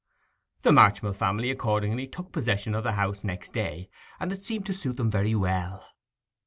[0.63, 4.73] The Marchmill family accordingly took possession of the house next day, and it seemed to
[4.73, 5.85] suit them very well.